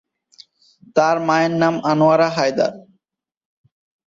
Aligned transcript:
তার 0.95 1.17
মায়ের 1.27 1.53
নাম 1.61 1.75
আনোয়ারা 1.83 2.27
হায়দার। 2.35 2.73